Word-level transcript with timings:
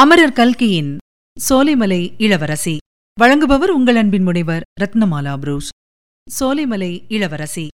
அமரர் 0.00 0.32
கல்கியின் 0.32 0.96
சோலைமலை 1.48 2.14
இளவரசி. 2.18 2.76
வழங்குபவர் 3.20 3.68
உங்கள் 3.68 3.96
அன்பின் 3.96 4.22
முனைவர் 4.22 4.62
ரத்னமாலா 4.80 5.38
புரூஸ். 5.38 5.68
சோலைமலை 6.40 7.04
இளவரசி. 7.08 7.68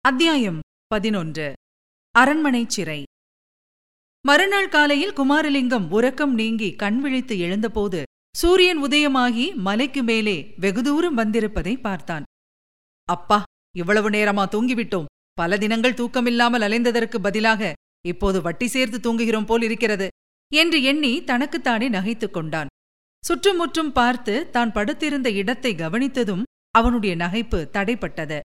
அத்தியாயம் 0.00 0.60
பதினொன்று. 0.86 1.52
அரண்மனை 2.10 2.64
சிறை. 2.68 3.02
மறுநாள் 4.26 4.68
காலையில் 4.68 5.12
குமாரலிங்கம் 5.12 5.90
உறக்கம் 5.90 6.34
நீங்கி 6.34 6.76
கண் 6.76 7.00
விழித்து 7.00 7.38
எழுந்தபோது 7.38 8.02
சூரியன் 8.36 8.82
உதயமாகி 8.82 9.54
மலைக்கு 9.54 10.02
மேலே 10.02 10.54
வெகு 10.56 10.82
தூரம் 10.82 11.18
வந்திருப்பதை 11.18 11.80
பார்த்தான். 11.80 12.22
அப்பா 13.04 13.42
இவ்வளவு 13.76 14.10
நேரமா 14.10 14.46
தூங்கிவிட்டோம். 14.50 15.04
பல 15.32 15.58
தினங்கள் 15.58 15.94
தூக்கமில்லாமல் 15.94 16.62
அலைந்ததற்கு 16.62 17.18
பதிலாக 17.18 17.72
இப்போது 18.06 18.42
வட்டி 18.42 18.66
சேர்த்து 18.66 18.98
தூங்குகிறோம் 18.98 19.46
போல் 19.46 19.62
இருக்கிறது. 19.62 20.08
என்று 20.52 20.82
எண்ணி 20.82 21.24
தனக்குத்தானே 21.24 21.88
நகைத்துக் 21.88 22.32
கொண்டான். 22.32 22.70
சுற்றுமுற்றும் 23.24 23.92
பார்த்து 23.92 24.50
தான் 24.50 24.72
படுத்திருந்த 24.72 25.30
இடத்தை 25.30 25.74
கவனித்ததும் 25.74 26.42
அவனுடைய 26.70 27.16
நகைப்பு 27.16 27.60
தடைப்பட்டது. 27.72 28.38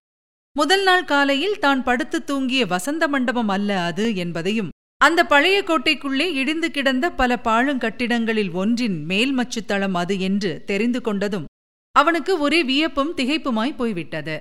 முதல் 0.56 0.82
நாள் 0.82 1.04
காலையில் 1.04 1.58
தான் 1.58 1.82
படுத்து 1.82 2.24
தூங்கிய 2.24 2.66
வசந்த 2.66 3.08
மண்டபம் 3.08 3.48
அல்ல 3.48 3.80
அது 3.82 4.14
என்பதையும் 4.14 4.70
அந்த 5.00 5.20
பழைய 5.24 5.58
கோட்டைக்குள்ளே 5.62 6.26
இடிந்து 6.32 6.70
கிடந்த 6.70 7.06
பல 7.10 7.36
பாழுங்கட்டிடங்களில் 7.44 8.52
ஒன்றின் 8.52 8.98
மேல் 9.04 9.32
மச்சுத்தளம் 9.38 9.92
அது 9.92 10.20
என்று 10.20 10.62
தெரிந்து 10.64 11.00
கொண்டதும் 11.00 11.44
அவனுக்கு 11.92 12.38
ஒரே 12.38 12.62
வியப்பும் 12.62 13.14
திகைப்புமாய் 13.16 13.76
போய்விட்டது. 13.76 14.36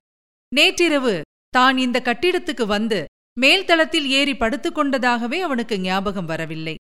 நேற்றிரவு 0.51 1.21
தான் 1.49 1.77
இந்த 1.77 1.97
கட்டிடத்துக்கு 2.03 2.65
வந்து 2.65 3.05
மேல்தளத்தில் 3.39 4.07
ஏறி 4.19 4.35
படுத்துக் 4.35 4.77
கொண்டதாகவே 4.77 5.39
அவனுக்கு 5.39 5.79
ஞாபகம் 5.79 6.25
வரவில்லை. 6.25 6.75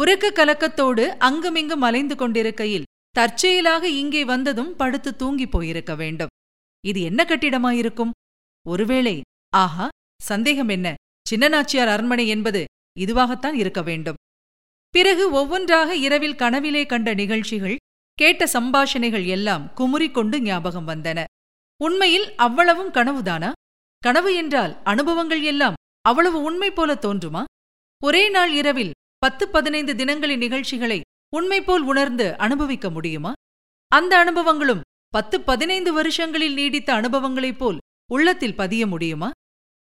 உறக்க 0.00 0.26
கலக்கத்தோடு 0.30 1.04
அங்குமிங்கும் 1.18 1.80
அலைந்து 1.80 2.16
கொண்டிருக்கையில் 2.16 2.88
தற்செயலாக 3.10 3.88
இங்கே 3.88 4.24
வந்ததும் 4.24 4.76
படுத்து 4.76 5.16
தூங்கிப் 5.16 5.50
போயிருக்க 5.50 5.94
வேண்டும். 5.94 6.32
இது 6.84 7.00
என்ன 7.00 7.24
கட்டிடமாயிருக்கும்? 7.24 8.10
ஒருவேளை 8.66 9.20
ஆஹா 9.50 9.88
சந்தேகம் 10.22 10.68
என்ன? 10.68 10.94
சின்னநாச்சியார் 11.30 11.92
அரண்மனை 11.94 12.28
என்பது 12.28 12.64
இதுவாகத்தான் 13.00 13.52
இருக்க 13.52 13.82
வேண்டும். 13.82 14.18
பிறகு 14.94 15.30
ஒவ்வொன்றாக 15.30 15.96
இரவில் 15.96 16.36
கனவிலே 16.36 16.86
கண்ட 16.86 17.14
நிகழ்ச்சிகள் 17.14 17.76
கேட்ட 18.18 18.48
சம்பாஷணைகள் 18.52 19.26
எல்லாம் 19.26 19.70
குமுறிக்கொண்டு 19.76 20.40
ஞாபகம் 20.40 20.88
வந்தன. 20.88 21.24
உண்மையில் 21.80 22.34
அவ்வளவும் 22.36 22.92
கனவுதானா? 22.92 23.52
கனவு 23.98 24.34
என்றால் 24.34 24.82
அனுபவங்கள் 24.82 25.42
எல்லாம் 25.42 25.78
அவ்வளவு 26.00 26.42
உண்மை 26.42 26.70
போல 26.70 26.94
தோன்றுமா? 26.94 27.44
ஒரே 28.02 28.28
நாள் 28.28 28.52
இரவில் 28.52 28.92
பத்து 29.24 29.48
பதினைந்து 29.48 29.92
தினங்களின் 29.94 30.38
நிகழ்ச்சிகளை 30.38 31.00
உண்மை 31.36 31.58
போல் 31.62 31.82
உணர்ந்து 31.82 32.36
அனுபவிக்க 32.36 32.90
முடியுமா? 32.90 33.32
அந்த 33.88 34.12
அனுபவங்களும் 34.24 34.80
பத்து 35.08 35.40
பதினைந்து 35.40 35.90
வருஷங்களில் 35.98 36.52
நீடித்த 36.52 36.92
அனுபவங்களைப் 36.92 37.58
போல் 37.58 37.78
உள்ளத்தில் 38.12 38.54
பதிய 38.54 38.86
முடியுமா? 38.86 39.30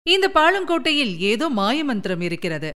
இந்த 0.07 0.31
பாலங்கோட்டையில் 0.35 1.17
ஏதோ 1.19 1.49
மாயமந்திரம் 1.49 2.21
இருக்கிறது. 2.21 2.71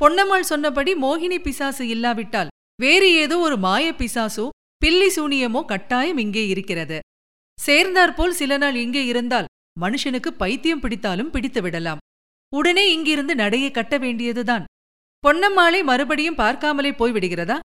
பொன்னம்மாள் 0.00 0.48
சொன்னபடி 0.52 0.94
மோகினி 0.94 1.38
பிசாசு 1.42 1.88
இல்லாவிட்டால் 1.88 2.52
வேறு 2.82 3.14
ஏதோ 3.14 3.38
ஒரு 3.38 3.56
மாய 3.56 3.92
பிசாசோ 3.92 4.46
பில்லி 4.76 5.08
சூனியமோ 5.16 5.64
கட்டாயம் 5.64 6.18
இங்கே 6.18 6.48
இருக்கிறது. 6.48 6.98
சேர்ந்தாற்போல் 7.58 8.32
சில 8.32 8.56
நாள் 8.56 8.74
இங்கே 8.74 9.06
இருந்தால் 9.06 9.50
மனுஷனுக்கு 9.80 10.32
பைத்தியம் 10.36 10.80
பிடித்தாலும் 10.80 11.30
பிடித்து 11.30 11.62
விடலாம். 11.62 11.98
உடனே 12.52 12.86
இங்கிருந்து 12.92 13.34
நடையை 13.34 13.70
கட்ட 13.70 13.98
வேண்டியதுதான். 13.98 14.64
பொன்னம்மாளை 15.26 15.82
மறுபடியும் 15.82 16.36
பார்க்காமலே 16.36 16.90
போய்விடுகிறதா? 16.90 17.58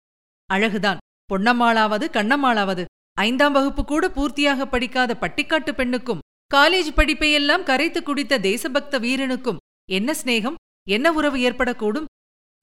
அழகுதான். 0.55 0.97
பொன்னம்மாளாவது 1.33 2.07
கண்ணம்மாளாவது 2.13 2.85
ஐந்தாம் 3.13 3.53
வகுப்பு 3.53 3.85
கூட 3.85 4.09
பூர்த்தியாக 4.09 4.65
படிக்காத 4.65 5.17
பட்டிக்காட்டு 5.21 5.73
பெண்ணுக்கும் 5.73 6.19
காலேஜ் 6.55 6.91
படிப்பையெல்லாம் 6.97 7.63
கரைத்து 7.63 8.03
குடித்த 8.03 8.39
தேசபக்த 8.39 8.99
வீரனுக்கும் 8.99 9.57
என்ன 9.91 10.15
சிநேகம்? 10.25 10.55
என்ன 10.89 11.13
உறவு 11.13 11.37
ஏற்படக்கூடும்? 11.37 12.05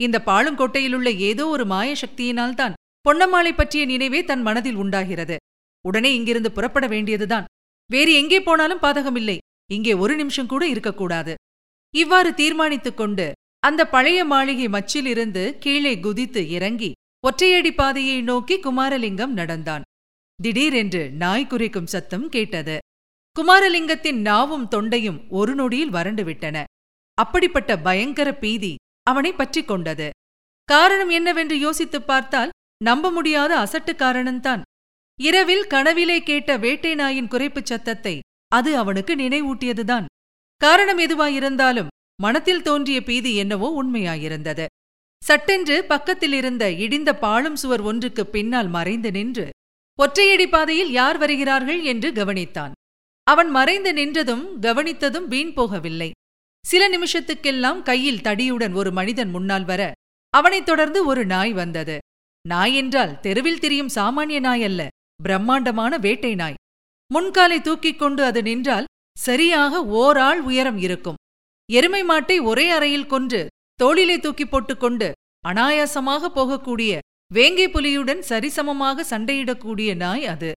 இந்த 0.03 0.22
பாளுங்கோட்டையிலுள்ள 0.25 1.16
ஏதோ 1.16 1.47
ஒரு 1.47 1.66
மாய 1.66 1.95
சக்தியினால்தான் 2.06 2.73
பொன்னம்மாளை 3.09 3.53
பற்றிய 3.56 3.85
நினைவே 3.85 4.23
தன் 4.23 4.41
மனதில் 4.41 4.75
உண்டாகிறது. 4.75 5.38
உடனே 5.81 6.13
இங்கிருந்து 6.13 6.51
புறப்பட 6.51 6.88
வேண்டியதுதான். 6.88 7.45
வேறு 7.91 8.13
எங்கே 8.13 8.41
போனாலும் 8.41 8.79
பாதகமில்லை. 8.79 9.38
இங்கே 9.72 9.94
ஒரு 9.94 10.16
நிமிஷம் 10.16 10.47
கூட 10.47 10.67
இருக்கக்கூடாது. 10.67 11.35
இவ்வாறு 11.95 12.33
தீர்மானித்துக் 12.33 12.97
கொண்டு 12.97 13.31
அந்த 13.65 13.87
பழைய 13.87 14.25
மாளிகை 14.25 14.67
மச்சிலிருந்து 14.67 15.57
கீழே 15.57 15.99
குதித்து 15.99 16.49
இறங்கி 16.49 16.91
ஒற்றையடி 17.27 17.71
பாதையை 17.71 18.21
நோக்கி 18.21 18.59
குமாரலிங்கம் 18.59 19.33
நடந்தான். 19.33 19.81
திடீரென்று 20.43 21.11
நாய் 21.11 21.47
குறைக்கும் 21.47 21.87
சத்தம் 21.87 22.29
கேட்டது. 22.29 22.77
குமாரலிங்கத்தின் 23.39 24.21
நாவும் 24.21 24.67
தொண்டையும் 24.67 25.29
ஒரு 25.29 25.55
நொடியில் 25.55 25.89
வறண்டு 25.89 26.23
விட்டன. 26.23 26.63
அப்படிப்பட்ட 27.13 27.77
பயங்கர 27.77 28.33
பீதி 28.33 28.75
அவனை 29.03 29.33
பற்றிக் 29.33 29.67
கொண்டது. 29.67 30.09
காரணம் 30.63 31.09
என்னவென்று 31.09 31.59
யோசித்துப் 31.59 32.07
பார்த்தால் 32.07 32.49
நம்ப 32.83 33.11
முடியாத 33.11 33.57
அசட்டு 33.57 33.95
காரணம்தான். 33.95 34.61
இரவில் 35.19 35.67
கனவிலே 35.67 36.19
கேட்ட 36.19 36.57
வேட்டை 36.57 36.95
நாயின் 36.95 37.27
குறைப்புச் 37.27 37.65
சத்தத்தை 37.65 38.19
அது 38.47 38.77
அவனுக்கு 38.77 39.15
நினைவூட்டியதுதான். 39.15 40.05
காரணம் 40.57 40.99
எதுவாயிருந்தாலும் 40.99 41.87
மனத்தில் 42.21 42.61
தோன்றிய 42.61 43.03
பீதி 43.03 43.35
என்னவோ 43.35 43.83
உண்மையாயிருந்தது. 43.83 44.65
சட்டென்று 45.23 45.85
பக்கத்தில் 45.85 46.33
இருந்த 46.33 46.71
இடிந்த 46.71 47.11
பாழும் 47.19 47.55
சுவர் 47.55 47.81
ஒன்றுக்கு 47.81 48.25
பின்னால் 48.25 48.67
மறைந்து 48.67 49.11
நின்று 49.11 49.49
ஒற்றையடி 49.99 50.47
பாதையில் 50.49 50.91
யார் 50.91 51.17
வருகிறார்கள்? 51.17 51.81
என்று 51.83 52.11
கவனித்தான். 52.11 52.71
அவன் 53.23 53.49
மறைந்து 53.49 53.91
நின்றதும் 53.93 54.43
கவனித்ததும் 54.61 55.27
வீண் 55.27 55.53
போகவில்லை. 55.55 56.11
சில 56.65 56.89
நிமிஷத்துக்கெல்லாம் 56.89 57.81
கையில் 57.81 58.23
தடியுடன் 58.23 58.73
ஒரு 58.73 58.91
மனிதன் 58.91 59.29
முன்னால் 59.29 59.65
வர 59.65 59.91
அவனைத் 60.29 60.65
தொடர்ந்து 60.65 61.05
ஒரு 61.05 61.25
நாய் 61.25 61.53
வந்தது. 61.53 61.97
நாய் 62.47 62.75
என்றால் 62.75 63.19
தெருவில் 63.19 63.59
திரியும் 63.59 63.93
சாமானிய 63.95 64.39
நாய் 64.39 64.63
அல்ல 64.63 64.87
பிரம்மாண்டமான 65.23 65.97
வேட்டை 65.97 66.35
நாய். 66.35 66.59
முன்காலை 67.13 67.61
தூக்கிக் 67.61 67.99
கொண்டு 67.99 68.23
அது 68.23 68.41
நின்றால் 68.41 68.85
சரியாக 69.17 69.85
ஓராள் 69.85 70.41
உயரம் 70.41 70.77
இருக்கும். 70.77 71.15
எருமை 71.69 72.01
மாட்டை 72.03 72.37
ஒரே 72.49 72.65
அறையில் 72.69 73.11
கொன்று 73.13 73.41
தோளிலே 73.79 74.17
தூக்கி 74.19 74.45
போட்டுக்கொண்டு 74.45 75.07
அனாயாசமாக 75.47 76.29
போகக்கூடிய 76.37 76.91
வேங்கை 77.31 77.67
புலியுடன் 77.69 78.21
சரிசமமாக 78.29 79.03
சண்டையிடக்கூடிய 79.11 79.89
நாய் 79.95 80.25
அது. 80.25 80.51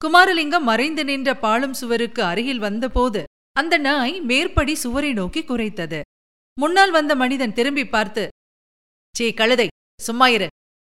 குமாரலிங்கம் 0.00 0.66
மறைந்து 0.70 1.02
நின்ற 1.04 1.30
பாழும் 1.34 1.76
சுவருக்கு 1.80 2.22
அருகில் 2.22 2.58
வந்தபோது 2.58 3.20
அந்த 3.56 3.74
நாய் 3.78 4.14
மேற்படி 4.20 4.74
சுவரை 4.74 5.12
நோக்கி 5.12 5.42
குறைத்தது 5.42 6.00
முன்னால் 6.58 6.90
வந்த 6.90 7.12
மனிதன் 7.14 7.52
திரும்பி 7.52 7.84
பார்த்து 7.84 8.24
சே 9.14 9.26
கழுதை 9.34 9.68
சும்மாயிரு 10.00 10.48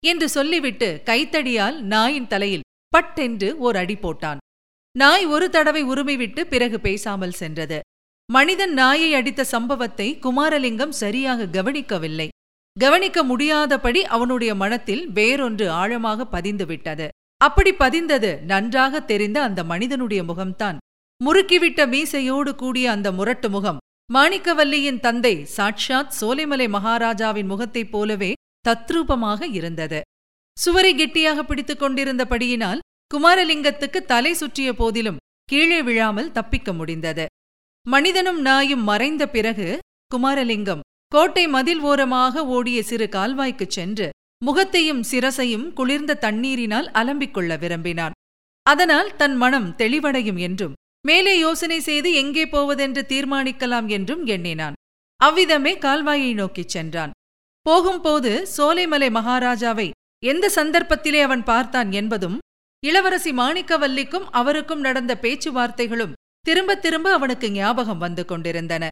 என்று 0.03 0.27
சொல்லிவிட்டு 0.29 0.89
கைத்தடியால் 1.05 1.77
நாயின் 1.93 2.27
தலையில் 2.27 2.67
பட்டென்று 2.93 3.49
ஓர் 3.59 3.77
அடி 3.77 3.97
போட்டான். 3.97 4.41
நாய் 4.95 5.27
ஒரு 5.27 5.47
தடவை 5.51 5.83
உரிமைவிட்டு 5.85 6.43
பிறகு 6.45 6.81
பேசாமல் 6.81 7.39
சென்றது. 7.41 7.79
மனிதன் 8.31 8.73
நாயை 8.73 9.15
அடித்த 9.15 9.45
சம்பவத்தை 9.45 10.19
குமாரலிங்கம் 10.23 10.89
சரியாக 10.89 11.47
கவனிக்கவில்லை. 11.47 12.29
கவனிக்க 12.81 13.23
முடியாதபடி 13.23 14.05
அவனுடைய 14.05 14.55
மனத்தில் 14.55 15.09
வேறொன்று 15.09 15.69
ஆழமாக 15.69 16.27
பதிந்துவிட்டது. 16.33 17.09
அப்படி 17.37 17.73
பதிந்தது 17.73 18.41
நன்றாக 18.41 19.01
தெரிந்த 19.01 19.43
அந்த 19.43 19.65
மனிதனுடைய 19.65 20.23
முகம்தான். 20.23 20.77
முறுக்கிவிட்ட 21.25 21.87
மீசையோடு 21.87 22.55
கூடிய 22.55 22.91
அந்த 22.91 23.13
முரட்டு 23.13 23.51
முகம் 23.51 23.79
மாணிக்கவல்லியின் 24.15 25.01
தந்தை 25.01 25.45
சாட்சாத் 25.45 26.13
சோலைமலை 26.21 26.69
மகாராஜாவின் 26.69 27.47
முகத்தைப் 27.47 27.93
போலவே 27.93 28.33
தத்ரூபமாக 28.69 29.43
இருந்தது. 29.53 30.01
சுவரை 30.59 30.95
கெட்டியாக 30.95 31.43
பிடித்துக் 31.43 31.83
கொண்டிருந்தபடியினால் 31.83 32.79
குமாரலிங்கத்துக்கு 33.15 34.01
தலை 34.05 34.35
சுற்றிய 34.35 34.75
போதிலும் 34.75 35.17
கீழே 35.45 35.83
விழாமல் 35.83 36.33
தப்பிக்க 36.33 36.73
முடிந்தது. 36.73 37.27
மனிதனும் 37.87 38.41
நாயும் 38.41 38.83
மறைந்த 38.83 39.29
பிறகு 39.29 39.79
குமாரலிங்கம் 40.11 40.85
கோட்டை 41.13 41.45
மதில் 41.47 41.81
ஓரமாக 41.81 42.45
ஓடிய 42.47 42.83
சிறு 42.83 43.07
கால்வாய்க்குச் 43.07 43.75
சென்று 43.77 44.07
முகத்தையும் 44.45 45.03
சிரசையும் 45.11 45.67
குளிர்ந்த 45.73 46.19
தண்ணீரினால் 46.21 46.89
அலம்பிக் 46.93 47.31
கொள்ள 47.31 47.57
விரும்பினான். 47.57 48.17
அதனால் 48.67 49.11
தன் 49.17 49.37
மனம் 49.37 49.69
தெளிவடையும் 49.79 50.39
என்றும் 50.39 50.75
மேலே 51.07 51.39
யோசனை 51.39 51.79
செய்து 51.81 52.11
எங்கே 52.13 52.45
போவதென்று 52.47 53.03
தீர்மானிக்கலாம் 53.09 53.89
என்றும் 53.89 54.25
எண்ணினான். 54.27 54.77
அவ்விதமே 55.21 55.73
கால்வாயை 55.79 56.35
நோக்கிச் 56.35 56.69
சென்றான். 56.69 57.15
போகும்போது 57.67 58.33
சோலைமலை 58.57 59.11
மகாராஜாவை 59.11 59.89
எந்த 60.25 60.51
சந்தர்ப்பத்திலே 60.55 61.21
அவன் 61.23 61.45
பார்த்தான் 61.45 61.93
என்பதும் 61.93 62.39
இளவரசி 62.83 63.33
மாணிக்கவல்லிக்கும் 63.33 64.27
அவருக்கும் 64.31 64.81
நடந்த 64.81 65.13
பேச்சுவார்த்தைகளும் 65.23 66.15
திரும்ப 66.47 66.75
திரும்ப 66.77 67.13
அவனுக்கு 67.13 67.51
ஞாபகம் 67.51 67.99
வந்து 67.99 68.25
கொண்டிருந்தன. 68.25 68.89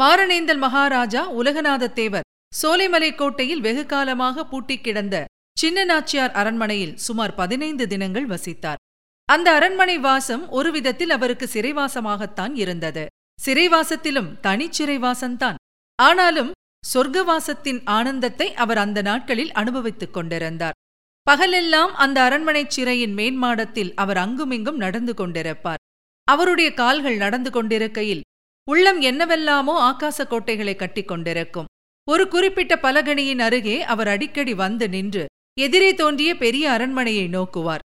மாரணேந்தல் 0.00 0.58
மகாராஜா 0.58 1.22
உலகநாதத்தேவர் 1.32 2.26
சோலைமலை 2.62 3.14
கோட்டையில் 3.14 3.60
வெகு 3.60 3.86
காலமாக 3.86 4.44
பூட்டிக் 4.44 4.84
கிடந்த 4.84 5.24
சின்ன 5.58 5.84
நாச்சியார் 5.84 6.30
அரண்மனையில் 6.30 6.96
சுமார் 6.96 7.34
பதினைந்து 7.34 7.86
தினங்கள் 7.86 8.26
வசித்தார். 8.26 8.82
அந்த 9.24 9.48
அரண்மனை 9.52 9.98
வாசம் 9.98 10.48
ஒரு 10.48 10.70
விதத்தில் 10.72 11.10
அவருக்கு 11.10 11.48
சிறைவாசமாகத்தான் 11.52 12.54
இருந்தது. 12.54 13.06
சிறைவாசத்திலும் 13.46 14.30
தனிச்சிறைவாசம்தான் 14.42 15.58
ஆனாலும் 16.02 16.52
சொர்க்கவாசத்தின் 16.94 17.80
ஆனந்தத்தை 17.84 18.54
அவர் 18.54 18.78
அந்த 18.78 19.02
நாட்களில் 19.02 19.52
அனுபவித்துக் 19.52 20.12
கொண்டிருந்தார். 20.12 20.78
பகலெல்லாம் 21.22 21.94
அந்த 21.94 22.18
அரண்மனைச் 22.22 22.70
சிறையின் 22.70 23.14
மேன்மாடத்தில் 23.14 23.92
அவர் 23.94 24.16
அங்குமிங்கும் 24.16 24.76
நடந்து 24.76 25.14
கொண்டிருப்பார். 25.14 25.82
அவருடைய 26.28 26.68
கால்கள் 26.74 27.16
நடந்து 27.16 27.50
கொண்டிருக்கையில் 27.50 28.22
உள்ளம் 28.68 29.00
என்னவெல்லாமோ 29.00 29.74
ஆகாச 29.90 30.26
கோட்டைகளை 30.26 30.74
கட்டிக் 30.76 31.08
கொண்டிருக்கும். 31.08 31.68
ஒரு 32.08 32.24
குறிப்பிட்ட 32.28 32.74
பலகணியின் 32.82 33.38
அருகே 33.38 33.76
அவர் 33.82 34.08
அடிக்கடி 34.08 34.54
வந்து 34.54 34.86
நின்று 34.88 35.24
எதிரே 35.60 35.90
தோன்றிய 35.94 36.36
பெரிய 36.36 36.64
அரண்மனையை 36.70 37.26
நோக்குவார். 37.28 37.84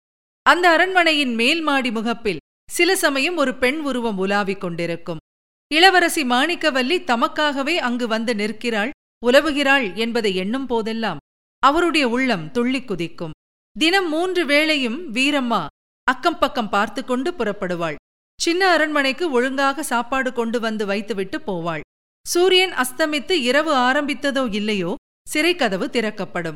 அந்த 0.46 0.66
அரண்மனையின் 0.70 1.34
மேல் 1.34 1.60
மாடி 1.60 1.90
முகப்பில் 1.90 2.42
சில 2.70 2.96
சமயம் 2.96 3.36
ஒரு 3.36 3.52
பெண் 3.54 3.80
உருவம் 3.80 4.18
உலாவிக் 4.18 4.60
கொண்டிருக்கும். 4.60 5.22
இளவரசி 5.70 6.22
மாணிக்கவல்லி 6.24 6.98
தமக்காகவே 7.10 7.74
அங்கு 7.88 8.06
வந்து 8.08 8.34
நிற்கிறாள் 8.34 8.90
உலவுகிறாள் 9.26 9.86
என்பதை 9.94 10.32
எண்ணும் 10.34 10.66
போதெல்லாம் 10.66 11.20
அவருடைய 11.62 12.08
உள்ளம் 12.08 12.50
துள்ளிக் 12.50 12.88
குதிக்கும். 12.88 13.34
தினம் 13.76 14.08
மூன்று 14.08 14.42
வேளையும் 14.46 14.98
வீரம்மா 15.12 15.62
அக்கம் 16.06 16.38
பக்கம் 16.38 16.68
பார்த்து 16.68 17.00
கொண்டு 17.04 17.30
புறப்படுவாள். 17.30 17.98
சின்ன 18.40 18.70
அரண்மனைக்கு 18.70 19.30
ஒழுங்காக 19.30 19.82
சாப்பாடு 19.82 20.32
கொண்டு 20.32 20.60
வந்து 20.60 20.86
வைத்துவிட்டு 20.86 21.38
போவாள். 21.38 21.80
சூரியன் 22.28 22.70
அஸ்தமித்து 22.70 23.30
இரவு 23.30 23.74
ஆரம்பித்ததோ 23.74 24.54
இல்லையோ 24.54 24.94
சிறைக்கதவு 25.34 25.86
திறக்கப்படும். 25.86 26.54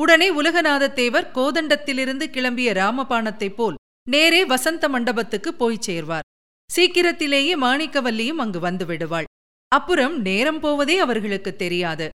உடனே 0.00 0.34
உலகநாதத்தேவர் 0.34 1.30
கோதண்டத்திலிருந்து 1.34 2.26
கிளம்பிய 2.26 2.72
ராமபாணத்தைப் 2.72 3.54
போல் 3.54 3.74
நேரே 4.08 4.44
வசந்த 4.44 4.88
மண்டபத்துக்கு 4.88 5.54
போய்ச் 5.54 5.90
சேர்வார். 5.90 6.26
சீக்கிரத்திலேயே 6.70 7.56
மாணிக்கவல்லியும் 7.56 8.36
அங்கு 8.36 8.60
வந்து 8.60 8.86
விடுவாள். 8.86 9.24
அப்புறம் 9.68 10.20
நேரம் 10.20 10.60
போவதே 10.60 10.98
அவர்களுக்கு 10.98 11.56
தெரியாது. 11.56 12.08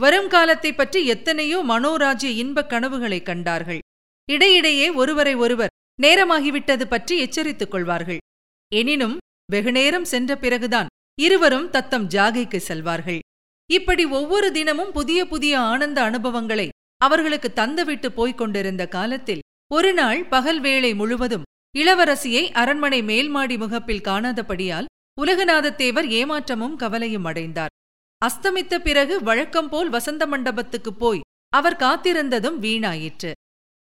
வரும் 0.00 0.28
காலத்தைப் 0.28 0.76
பற்றி 0.76 1.06
எத்தனையோ 1.06 1.64
மனோராஜ்ய 1.68 2.24
இன்பக் 2.24 2.68
கனவுகளை 2.68 3.22
கண்டார்கள். 3.22 3.78
இடையிடையே 4.30 4.90
ஒருவரை 4.90 5.34
ஒருவர் 5.34 5.70
நேரமாகிவிட்டது 6.02 6.84
பற்றி 6.84 7.18
எச்சரித்துக் 7.18 7.70
கொள்வார்கள். 7.70 8.18
எனினும் 8.74 9.18
வெகுநேரம் 9.52 10.04
சென்ற 10.04 10.36
பிறகுதான் 10.36 10.86
இருவரும் 11.20 11.70
தத்தம் 11.70 12.08
ஜாகைக்கு 12.08 12.60
செல்வார்கள். 12.68 13.18
இப்படி 13.70 14.04
ஒவ்வொரு 14.04 14.52
தினமும் 14.52 14.92
புதிய 14.92 15.26
புதிய 15.26 15.58
ஆனந்த 15.58 16.02
அனுபவங்களை 16.02 16.68
அவர்களுக்கு 16.98 17.52
தந்துவிட்டு 17.54 18.08
போய்க் 18.08 18.38
கொண்டிருந்த 18.38 18.88
காலத்தில் 18.88 19.40
ஒருநாள் 19.72 20.24
பகல் 20.24 20.60
வேளை 20.60 20.94
முழுவதும் 20.94 21.42
இளவரசியை 21.78 22.50
அரண்மனை 22.52 23.02
மேல்மாடி 23.02 23.58
முகப்பில் 23.58 24.04
காணாதபடியால் 24.04 24.84
உலகநாதத்தேவர் 25.20 26.08
ஏமாற்றமும் 26.20 26.76
கவலையும் 26.76 27.24
அடைந்தார். 27.24 27.74
அஸ்தமித்த 28.26 28.78
பிறகு 28.78 29.22
வழக்கம்போல் 29.22 29.88
வசந்த 29.88 30.26
மண்டபத்துக்குப் 30.26 30.98
போய் 30.98 31.20
அவர் 31.48 31.76
காத்திருந்ததும் 31.76 32.58
வீணாயிற்று. 32.60 33.32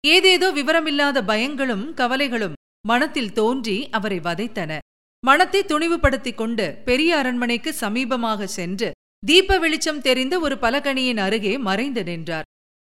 ஏதேதோ 0.06 0.52
விவரமில்லாத 0.52 1.22
பயங்களும் 1.22 1.94
கவலைகளும் 1.94 2.52
மனத்தில் 2.86 3.32
தோன்றி 3.32 3.88
அவரை 3.90 4.18
வதைத்தன. 4.18 4.78
மனத்தை 5.26 5.64
துணிவுபடுத்திக் 5.64 6.34
கொண்டு 6.34 6.66
பெரிய 6.84 7.16
அரண்மனைக்கு 7.16 7.74
சமீபமாக 7.80 8.44
சென்று 8.44 8.90
தீப 9.26 9.58
வெளிச்சம் 9.58 10.00
தெரிந்த 10.00 10.40
ஒரு 10.40 10.54
பலகணியின் 10.54 11.16
அருகே 11.16 11.58
மறைந்து 11.58 12.02
நின்றார். 12.04 12.46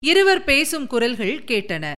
இருவர் 0.03 0.43
பேசும் 0.43 0.87
குரல்கள் 0.87 1.43
கேட்டன. 1.43 1.91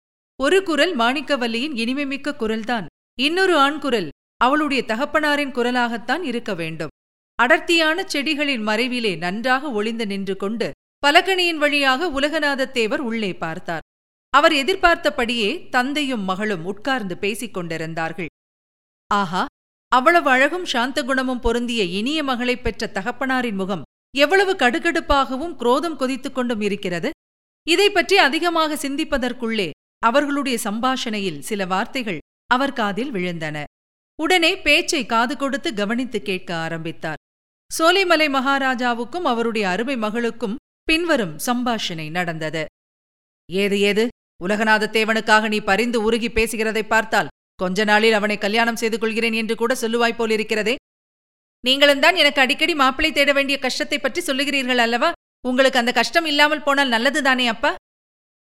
ஒரு 0.41 0.63
குரல் 0.63 0.97
மாணிக்கவல்லியின் 0.97 1.77
இனிமைமிக்க 1.83 2.35
குரல்தான். 2.35 2.85
இன்னொரு 3.19 3.57
ஆண் 3.57 3.79
குரல் 3.79 4.09
அவளுடைய 4.37 4.83
தகப்பனாரின் 4.87 5.55
குரலாகத்தான் 5.57 6.21
இருக்க 6.21 6.53
வேண்டும். 6.53 6.93
அடர்த்தியான 7.35 8.07
செடிகளின் 8.13 8.63
மறைவிலே 8.69 9.17
நன்றாக 9.17 9.71
ஒளிந்து 9.71 10.05
நின்று 10.07 10.35
கொண்டு 10.35 10.71
பலகணியின் 11.07 11.55
வழியாக 11.55 12.09
உலகநாதத்தேவர் 12.19 13.03
உள்ளே 13.09 13.33
பார்த்தார். 13.33 13.85
அவர் 14.29 14.53
எதிர்பார்த்தபடியே 14.53 15.69
தந்தையும் 15.69 16.21
மகளும் 16.21 16.65
உட்கார்ந்து 16.65 17.17
பேசிக் 17.17 17.53
கொண்டிருந்தார்கள். 17.53 18.27
ஆஹா 19.07 19.45
அவ்வளவு 19.87 20.29
அழகும் 20.29 20.65
சாந்த 20.65 21.03
குணமும் 21.03 21.39
பொருந்திய 21.39 21.83
இனிய 21.83 22.23
மகளைப் 22.23 22.63
பெற்ற 22.63 22.91
தகப்பனாரின் 22.93 23.55
முகம் 23.55 23.83
எவ்வளவு 24.17 24.53
கடுகடுப்பாகவும் 24.53 25.55
குரோதம் 25.55 25.97
கொதித்துக் 25.97 26.35
கொண்டும் 26.35 26.61
இருக்கிறது. 26.61 27.11
இதை 27.67 27.89
பற்றி 27.89 28.17
அதிகமாக 28.17 28.75
சிந்திப்பதற்குள்ளே 28.75 29.69
அவர்களுடைய 29.99 30.57
சம்பாஷணையில் 30.63 31.39
சில 31.39 31.65
வார்த்தைகள் 31.65 32.17
அவர் 32.47 32.73
காதில் 32.73 33.11
விழுந்தன. 33.11 33.63
உடனே 34.21 34.61
பேச்சை 34.61 35.05
காது 35.05 35.37
கொடுத்து 35.37 35.73
கவனித்து 35.73 36.21
கேட்க 36.21 36.55
ஆரம்பித்தார். 36.55 37.17
சோலைமலை 37.79 38.29
மகாராஜாவுக்கும் 38.29 39.21
அவருடைய 39.21 39.69
அருமை 39.69 39.97
மகளுக்கும் 39.97 40.55
பின்வரும் 40.83 41.37
சம்பாஷணை 41.45 42.09
நடந்தது. 42.09 42.65
ஏது 43.49 43.79
ஏது? 43.79 44.03
உலகநாதத்தேவனுக்காக 44.43 45.47
நீ 45.47 45.59
பரிந்து 45.59 45.97
உருகி 46.07 46.29
பேசுகிறதை 46.29 46.83
பார்த்தால் 46.87 47.31
கொஞ்ச 47.61 47.83
நாளில் 47.83 48.17
அவனை 48.17 48.37
கல்யாணம் 48.37 48.79
செய்து 48.81 48.97
கொள்கிறேன் 48.99 49.33
என்று 49.33 49.55
கூட 49.55 49.73
சொல்லுவாய் 49.73 50.19
போலிருக்கிறதே. 50.19 50.75
நீங்களும் 51.63 51.99
தான் 51.99 52.15
எனக்கு 52.15 52.39
அடிக்கடி 52.41 52.73
மாப்பிளை 52.75 53.09
தேட 53.13 53.31
வேண்டிய 53.33 53.57
கஷ்டத்தை 53.59 53.97
பற்றி 53.99 54.21
சொல்லுகிறீர்கள் 54.21 54.81
அல்லவா? 54.85 55.09
உங்களுக்கு 55.45 55.79
அந்த 55.79 55.91
கஷ்டம் 55.91 56.25
இல்லாமல் 56.25 56.63
போனால் 56.63 56.93
நல்லதுதானே 56.95 57.45
அப்பா? 57.47 57.71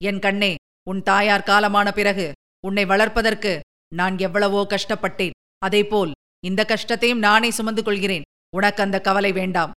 என் 0.02 0.20
கண்ணே 0.20 0.52
உன் 0.90 1.02
தாயார் 1.04 1.48
காலமான 1.50 1.88
பிறகு 1.92 2.28
உன்னை 2.68 2.86
வளர்ப்பதற்கு 2.86 3.52
நான் 4.00 4.16
எவ்வளவோ 4.18 4.62
கஷ்டப்பட்டேன். 4.74 5.36
அதேபோல் 5.66 6.12
இந்த 6.44 6.62
கஷ்டத்தையும் 6.66 7.24
நானே 7.28 7.50
சுமந்து 7.52 7.84
கொள்கிறேன். 7.84 8.28
உனக்கு 8.58 8.82
அந்த 8.84 8.98
கவலை 9.02 9.32
வேண்டாம். 9.32 9.74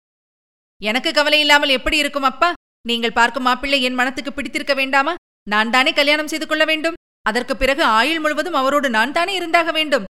எனக்கு 0.81 1.11
கவலை 1.13 1.41
இல்லாமல் 1.41 1.75
எப்படி 1.79 1.97
இருக்கும் 1.97 2.29
அப்பா? 2.31 2.51
நீங்கள் 2.89 3.17
பார்க்கும் 3.19 3.47
மாப்பிள்ளை 3.49 3.79
என் 3.89 3.99
மனத்துக்கு 3.99 4.31
பிடித்திருக்க 4.33 4.75
வேண்டாமா? 4.81 5.13
நான் 5.53 5.71
தானே 5.75 5.91
கல்யாணம் 5.99 6.31
செய்து 6.33 6.47
கொள்ள 6.47 6.65
வேண்டும். 6.71 6.99
அதற்கு 7.29 7.55
பிறகு 7.57 7.83
ஆயுள் 7.99 8.21
முழுவதும் 8.25 8.59
அவரோடு 8.61 8.89
நான் 8.97 9.15
தானே 9.19 9.33
இருந்தாக 9.39 9.71
வேண்டும். 9.79 10.05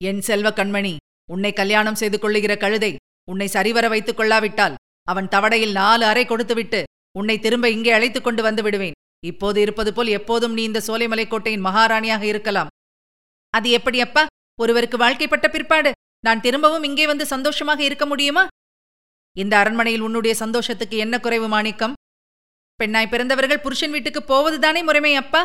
என் 0.00 0.22
செல்வ 0.28 0.50
கண்மணி 0.50 0.94
உன்னை 1.34 1.50
கல்யாணம் 1.58 1.98
செய்து 2.00 2.18
கொள்ளுகிற 2.18 2.54
கழுதை 2.62 2.92
உன்னை 3.32 3.46
சரிவர 3.56 3.84
வைத்துக் 3.92 4.18
கொள்ளாவிட்டால் 4.20 4.78
அவன் 5.12 5.28
தவடையில் 5.34 5.76
நாலு 5.80 6.04
அறை 6.10 6.24
கொடுத்துவிட்டு 6.26 6.80
உன்னை 7.18 7.36
திரும்ப 7.44 7.66
இங்கே 7.76 7.92
அழைத்துக் 7.96 8.26
கொண்டு 8.26 8.42
வந்து 8.46 8.62
விடுவேன். 8.66 8.96
இப்போது 9.30 9.58
இருப்பது 9.64 9.90
போல் 9.96 10.10
எப்போதும் 10.18 10.54
நீ 10.58 10.62
இந்த 10.70 10.80
சோலைமலை 10.86 11.26
கோட்டையின் 11.28 11.66
மகாராணியாக 11.66 12.24
இருக்கலாம். 12.32 12.72
அது 13.54 13.68
எப்படி 13.78 13.98
அப்பா 14.06 14.24
ஒருவருக்கு 14.62 14.96
வாழ்க்கைப்பட்ட 15.04 15.46
பிற்பாடு 15.54 15.90
நான் 16.26 16.42
திரும்பவும் 16.46 16.86
இங்கே 16.88 17.06
வந்து 17.12 17.24
சந்தோஷமாக 17.34 17.80
இருக்க 17.88 18.04
முடியுமா? 18.12 18.44
இந்த 19.36 19.54
அரண்மனையில் 19.58 20.04
உன்னுடைய 20.06 20.32
சந்தோஷத்துக்கு 20.40 20.96
என்ன 21.04 21.14
குறைவு 21.18 21.48
மாணிக்கம்? 21.48 21.94
பெண்ணாய் 22.80 23.12
பிறந்தவர்கள் 23.12 23.64
புருஷன் 23.64 23.94
வீட்டுக்கு 23.94 24.20
போவதுதானே 24.22 24.80
முறைமை 24.82 25.12
அப்பா? 25.22 25.42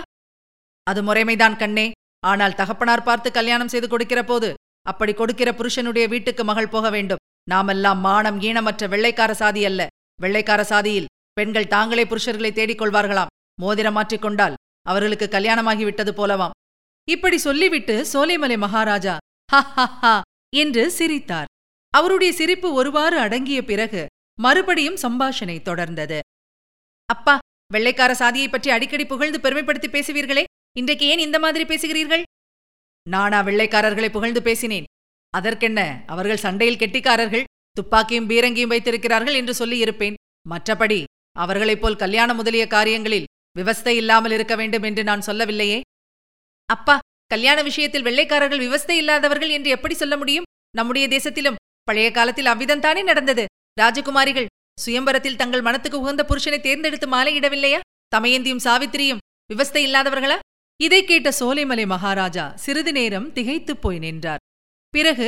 அது 0.88 1.00
முறைமைதான் 1.08 1.60
கண்ணே. 1.62 1.88
ஆனால் 2.30 2.58
தகப்பனார் 2.60 3.08
பார்த்து 3.08 3.30
கல்யாணம் 3.32 3.72
செய்து 3.74 3.88
கொடுக்கிற 3.88 4.22
போது 4.24 4.50
அப்படி 4.92 5.14
கொடுக்கிற 5.14 5.50
புருஷனுடைய 5.54 6.06
வீட்டுக்கு 6.14 6.44
மகள் 6.50 6.74
போக 6.76 6.90
வேண்டும். 6.96 7.22
நாமெல்லாம் 7.52 8.00
மானம் 8.06 8.40
ஈனமற்ற 8.48 8.84
வெள்ளைக்கார 8.94 9.32
சாதி 9.42 9.62
அல்ல. 9.70 9.82
வெள்ளைக்கார 10.22 10.62
சாதியில் 10.64 11.10
பெண்கள் 11.38 11.72
தாங்களே 11.76 12.04
புருஷர்களை 12.04 12.52
தேடிக் 12.54 12.82
கொள்வார்களாம். 12.82 13.34
மோதிரம் 13.62 13.98
மாற்றிக்கொண்டால் 13.98 14.58
அவர்களுக்கு 14.90 15.28
கல்யாணமாகிவிட்டது 15.36 16.12
போலவாம். 16.20 16.56
இப்படி 17.08 17.38
சொல்லிவிட்டு 17.38 17.96
சோலைமலை 18.14 18.58
மகாராஜா 18.66 19.16
ஹா 19.52 19.62
ஹா 19.76 19.86
ஹா 20.02 20.16
என்று 20.62 20.84
சிரித்தார். 20.98 21.47
அவருடைய 21.98 22.32
சிரிப்பு 22.40 22.70
ஒருவாறு 22.80 23.18
அடங்கிய 23.26 23.60
பிறகு 23.64 24.02
மறுபடியும் 24.40 24.98
சம்பாஷணை 25.04 25.58
தொடர்ந்தது. 25.70 26.20
அப்பா 27.10 27.36
வெள்ளைக்கார 27.74 28.12
சாதியை 28.22 28.48
பற்றி 28.50 28.70
அடிக்கடி 28.70 29.06
புகழ்ந்து 29.06 29.40
பெருமைப்படுத்தி 29.44 29.88
பேசுவீர்களே. 29.96 30.44
இன்றைக்கு 30.78 31.06
ஏன் 31.12 31.24
இந்த 31.26 31.38
மாதிரி 31.44 31.64
பேசுகிறீர்கள்? 31.72 32.24
நானா 33.06 33.40
வெள்ளைக்காரர்களை 33.48 34.10
புகழ்ந்து 34.10 34.42
பேசினேன். 34.42 34.88
அதற்கென்ன? 35.34 35.82
அவர்கள் 36.08 36.44
சண்டையில் 36.46 36.82
கெட்டிக்காரர்கள் 36.82 37.48
துப்பாக்கியும் 37.78 38.30
பீரங்கியும் 38.30 38.72
வைத்திருக்கிறார்கள் 38.74 39.38
என்று 39.40 39.54
சொல்லியிருப்பேன் 39.62 40.18
மற்றபடி 40.46 41.00
அவர்களைப் 41.36 41.82
போல் 41.82 42.02
கல்யாணம் 42.04 42.40
முதலிய 42.40 42.66
காரியங்களில் 42.76 43.30
விவஸ்தை 43.60 43.94
இல்லாமல் 44.02 44.34
இருக்க 44.38 44.56
வேண்டும் 44.56 44.86
என்று 44.90 45.04
நான் 45.10 45.28
சொல்லவில்லையே. 45.28 45.80
அப்பா 46.70 46.96
கல்யாண 47.32 47.62
விஷயத்தில் 47.70 48.06
வெள்ளைக்காரர்கள் 48.08 48.64
விவஸ்தை 48.66 48.96
இல்லாதவர்கள் 49.02 49.54
என்று 49.58 49.70
எப்படி 49.70 49.96
சொல்ல 50.02 50.16
முடியும்? 50.18 50.48
நம்முடைய 50.78 51.06
தேசத்திலும் 51.16 51.60
பழைய 51.88 52.10
காலத்தில் 52.12 52.46
அவ்விதம்தானே 52.46 53.02
நடந்தது? 53.04 53.46
ராஜகுமாரிகள் 53.82 54.52
சுயம்பரத்தில் 54.78 55.40
தங்கள் 55.42 55.62
மனத்துக்கு 55.62 55.98
உகந்த 56.00 56.22
புருஷனை 56.30 56.60
தேர்ந்தெடுத்து 56.60 57.08
மாலையிடவில்லையா? 57.10 57.80
தமயந்தியும் 58.16 58.64
சாவித்திரியும் 58.64 59.22
விவஸ்தை 59.54 59.82
இல்லாதவர்களா? 59.88 60.38
இதை 60.80 61.00
கேட்ட 61.04 61.30
சோலைமலை 61.40 61.86
மகாராஜா 61.86 62.46
சிறிது 62.56 62.92
நேரம் 62.92 63.28
திகைத்துப் 63.34 63.82
போய் 63.82 64.00
நின்றார். 64.00 64.42
பிறகு 64.94 65.28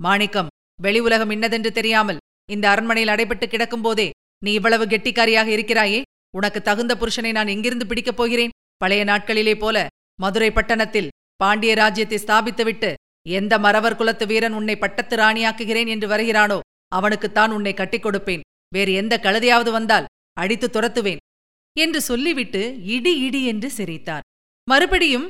மாணிக்கம் 0.00 0.50
வெளி 0.82 1.00
உலகம் 1.00 1.30
இன்னதென்று 1.30 1.70
தெரியாமல் 1.72 2.20
இந்த 2.50 2.66
அரண்மனையில் 2.68 3.12
அடைபட்டு 3.14 3.46
கிடக்கும்போதே 3.46 4.08
நீ 4.44 4.52
இவ்வளவு 4.52 4.84
கெட்டிக்காரியாக 4.86 5.48
இருக்கிறாயே? 5.56 6.00
உனக்கு 6.36 6.60
தகுந்த 6.62 6.92
புருஷனை 6.94 7.30
நான் 7.30 7.52
எங்கிருந்து 7.54 7.86
பிடிக்கப் 7.86 8.16
போகிறேன்? 8.16 8.54
பழைய 8.76 9.02
நாட்களிலே 9.04 9.54
போல 9.58 9.86
மதுரை 10.20 10.50
பட்டணத்தில் 10.50 11.12
பாண்டிய 11.36 11.72
ராஜ்யத்தை 11.74 12.18
ஸ்தாபித்துவிட்டு 12.18 12.90
எந்த 13.26 13.54
மறவர் 13.58 13.96
குலத்து 13.96 14.24
வீரன் 14.26 14.56
உன்னை 14.58 14.76
பட்டத்து 14.78 15.16
ராணியாக்குகிறேன் 15.16 15.88
என்று 15.94 16.06
வருகிறானோ 16.08 16.58
அவனுக்குத்தான் 16.92 17.52
உன்னை 17.56 17.72
கட்டிக் 17.74 18.04
கொடுப்பேன். 18.04 18.44
வேறு 18.74 18.92
எந்த 18.92 19.14
கழுதையாவது 19.22 19.70
வந்தால் 19.70 20.08
அடித்து 20.36 20.66
துரத்துவேன் 20.68 21.20
என்று 21.76 22.00
சொல்லிவிட்டு 22.00 22.62
இடி 22.94 23.12
இடி 23.18 23.40
என்று 23.44 23.68
சிரித்தார். 23.70 24.24
மறுபடியும் 24.68 25.26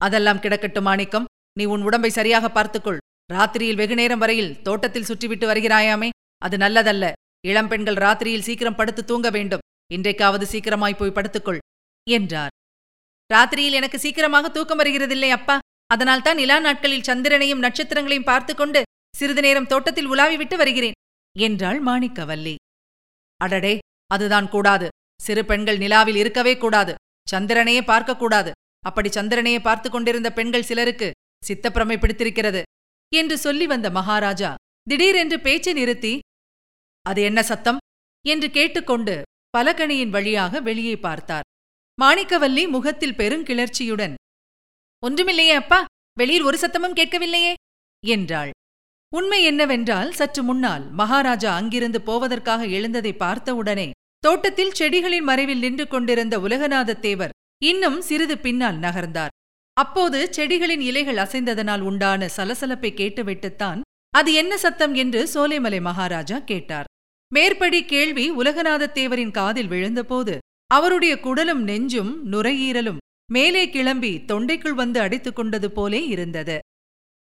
அதெல்லாம் 0.00 0.40
கிடக்கட்டும் 0.40 0.86
மாணிக்கம். 0.88 1.28
நீ 1.58 1.64
உன் 1.64 1.82
உடம்பை 1.82 2.10
சரியாக 2.10 2.46
பார்த்துக்கொள். 2.48 3.00
ராத்திரியில் 3.30 3.80
வெகுநேரம் 3.80 4.18
வரையில் 4.18 4.52
தோட்டத்தில் 4.62 5.08
சுற்றிவிட்டு 5.08 5.46
வருகிறாயாமே 5.50 6.08
அது 6.42 6.56
நல்லதல்ல. 6.56 7.06
இளம்பெண்கள் 7.46 7.98
ராத்திரியில் 8.04 8.46
சீக்கிரம் 8.48 8.78
படுத்து 8.78 9.02
தூங்க 9.04 9.28
வேண்டும். 9.30 9.64
இன்றைக்காவது 9.94 10.46
சீக்கிரமாய் 10.52 10.98
போய் 11.00 11.16
படுத்துக்கொள் 11.16 11.60
என்றார். 12.06 12.52
ராத்திரியில் 13.30 13.78
எனக்கு 13.80 13.98
சீக்கிரமாக 13.98 14.48
தூக்கம் 14.48 14.80
வருகிறதில்லை 14.80 15.30
அப்பா. 15.30 15.56
அதனால்தான் 15.90 16.38
நிலா 16.40 16.56
நாட்களில் 16.58 17.06
சந்திரனையும் 17.08 17.62
நட்சத்திரங்களையும் 17.64 18.28
பார்த்து 18.30 18.52
கொண்டு 18.54 18.80
சிறிது 19.14 19.42
நேரம் 19.42 19.66
தோட்டத்தில் 19.66 20.10
உலாவி 20.12 20.36
விட்டு 20.36 20.56
வருகிறேன் 20.56 20.96
என்றாள் 21.36 21.80
மாணிக்கவல்லி. 21.82 22.54
அடடே 23.40 23.74
அதுதான் 24.10 24.48
கூடாது. 24.48 24.88
சிறு 25.20 25.42
பெண்கள் 25.44 25.78
நிலாவில் 25.78 26.16
இருக்கவே 26.16 26.54
கூடாது. 26.56 26.92
சந்திரனையே 27.26 27.82
பார்க்கக்கூடாது 27.92 28.50
அப்படி 28.84 29.08
சந்திரனையே 29.08 29.60
பார்த்து 29.60 29.88
கொண்டிருந்த 29.90 30.28
பெண்கள் 30.32 30.68
சிலருக்கு 30.70 31.08
சித்தப்பிரமை 31.42 31.96
பிடித்திருக்கிறது 31.98 32.62
என்று 33.12 33.36
சொல்லி 33.38 33.66
வந்த 33.66 33.88
மகாராஜா 33.90 34.50
திடீரென்று 34.90 35.36
பேச்சை 35.40 35.72
நிறுத்தி 35.72 36.12
அது 37.06 37.20
என்ன 37.22 37.40
சத்தம்? 37.42 37.78
என்று 38.24 38.48
கேட்டுக்கொண்டு 38.50 39.14
பலகணியின் 39.56 40.14
வழியாக 40.16 40.60
வெளியே 40.60 40.96
பார்த்தார். 40.96 41.46
மாணிக்கவல்லி 41.98 42.64
முகத்தில் 42.68 43.18
பெருங்கிளர்ச்சியுடன் 43.20 44.14
ஒன்றுமில்லையே 45.06 45.54
அப்பா 45.54 45.84
வெளியில் 46.18 46.42
ஒரு 46.42 46.58
சத்தமும் 46.58 46.96
கேட்கவில்லையே 46.96 47.52
என்றாள். 48.06 48.50
உண்மை 49.14 49.42
என்னவென்றால் 49.42 50.12
சற்று 50.12 50.42
முன்னால் 50.42 50.90
மகாராஜா 50.90 51.54
அங்கிருந்து 51.54 52.00
போவதற்காக 52.00 52.66
எழுந்ததை 52.66 53.12
பார்த்தவுடனே 53.16 53.90
தோட்டத்தில் 54.18 54.74
செடிகளின் 54.78 55.22
மறைவில் 55.22 55.58
நின்று 55.58 55.88
கொண்டிருந்த 55.88 56.38
உலகநாதத் 56.38 56.98
தேவர் 56.98 57.34
இன்னும் 57.64 58.00
சிறிது 58.00 58.38
பின்னால் 58.38 58.78
நகர்ந்தார். 58.78 59.34
அப்போது 59.74 60.30
செடிகளின் 60.36 60.80
இலைகள் 60.80 61.16
அசைந்ததனால் 61.16 61.80
உண்டான 61.80 62.28
சலசலப்பை 62.36 62.90
கேட்டுவிட்டுத்தான் 62.94 63.80
அது 64.10 64.32
என்ன 64.32 64.56
சத்தம் 64.56 64.94
என்று 64.94 65.20
சோலைமலை 65.34 65.80
மகாராஜா 65.80 66.38
கேட்டார். 66.38 66.88
மேற்படி 67.32 67.84
கேள்வி 67.84 68.30
உலகநாதத் 68.30 68.96
தேவரின் 68.98 69.30
காதில் 69.30 69.68
விழுந்தபோது 69.68 70.38
அவருடைய 70.66 71.14
குடலும் 71.20 71.62
நெஞ்சும் 71.62 72.32
நுரையீரலும் 72.32 72.96
மேலே 73.32 73.62
கிளம்பி 73.68 74.12
தொண்டைக்குள் 74.28 74.78
வந்து 74.82 74.98
அடித்துக் 75.00 75.36
கொண்டது 75.36 75.68
போலே 75.70 76.00
இருந்தது. 76.06 76.58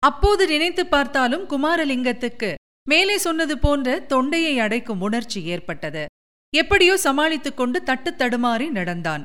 அப்போது 0.04 0.44
நினைத்து 0.48 0.84
பார்த்தாலும் 0.86 1.44
குமாரலிங்கத்துக்கு 1.50 2.50
மேலே 2.90 3.18
சொன்னது 3.18 3.56
போன்ற 3.58 4.00
தொண்டையை 4.12 4.54
அடைக்கும் 4.60 5.02
உணர்ச்சி 5.02 5.40
ஏற்பட்டது. 5.46 6.04
எப்படியோ 6.54 6.98
சமாளித்துக் 6.98 7.60
கொண்டு 7.60 7.80
தட்டு 7.84 8.12
தடுமாறி 8.12 8.68
நடந்தான். 8.70 9.24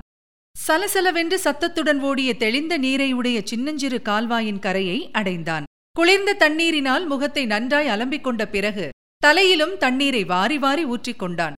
சலசலவென்று 0.57 1.39
சத்தத்துடன் 1.47 2.01
ஓடிய 2.01 2.31
தெளிந்த 2.37 2.75
நீரை 2.77 3.09
உடைய 3.13 3.39
சின்னஞ்சிறு 3.45 3.99
கால்வாயின் 4.03 4.59
கரையை 4.59 4.99
அடைந்தான். 5.13 5.67
குளிர்ந்த 5.97 6.37
தண்ணீரினால் 6.45 7.07
முகத்தை 7.07 7.45
நன்றாய் 7.47 7.91
அலம்பிக் 7.95 8.27
கொண்ட 8.27 8.43
பிறகு 8.47 8.87
தலையிலும் 9.23 9.75
தண்ணீரை 9.77 10.23
வாரி 10.25 10.59
வாரி 10.59 10.85
ஊற்றிக் 10.85 11.19
கொண்டான். 11.19 11.57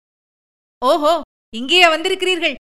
ஓஹோ 0.83 1.15
இங்கேயா 1.57 1.89
வந்திருக்கிறீர்கள்? 1.95 2.58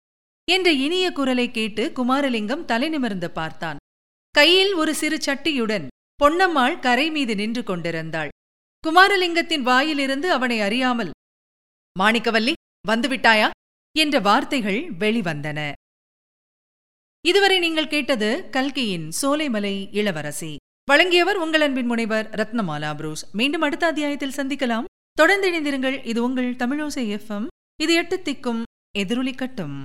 என்ற 0.48 0.72
இனிய 0.72 1.12
குரலை 1.12 1.50
கேட்டு 1.50 1.92
குமாரலிங்கம் 1.94 2.64
தலை 2.64 2.88
நிமிர்ந்து 2.88 3.30
பார்த்தான். 3.30 3.76
கையில் 4.30 4.74
ஒரு 4.74 4.94
சிறு 4.94 5.16
சட்டியுடன் 5.16 5.86
பொன்னம்மாள் 6.24 6.78
கரை 6.80 7.10
மீது 7.10 7.34
நின்று 7.34 7.62
கொண்டிருந்தாள். 7.62 8.28
குமாரலிங்கத்தின் 8.84 9.62
வாயிலிருந்து 9.62 10.32
அவனை 10.32 10.60
அறியாமல் 10.60 11.10
மாணிக்கவல்லி 12.00 12.52
வந்துவிட்டாயா 12.88 13.50
என்ற 13.98 14.20
வார்த்தைகள் 14.20 14.80
வெளிவந்தன. 14.92 15.72
இதுவரை 17.20 17.58
நீங்கள் 17.58 17.88
கேட்டது 17.88 18.48
கல்கியின் 18.50 19.08
சோலைமலை 19.22 19.88
இளவரசி. 19.92 20.56
வழங்கியவர் 20.84 21.36
உங்கள் 21.36 21.60
அன்பின் 21.60 21.86
முனைவர் 21.86 22.30
ரத்னமாலா 22.30 22.96
புரூஸ். 22.96 23.24
மீண்டும் 23.32 23.60
அடுத்த 23.60 23.86
அத்தியாயத்தில் 23.86 24.36
சந்திக்கலாம். 24.36 24.84
தொடர்ந்து 25.12 25.46
இணைந்திருங்கள். 25.50 26.06
இது 26.06 26.22
உங்கள் 26.22 26.50
தமிழோசை 26.54 27.06
எஃப்எம் 27.18 27.46
இது 27.82 27.94
எட்டு 27.94 28.16
திக்கும் 28.24 28.62
எதிரொலிக்கட்டும் 28.98 29.78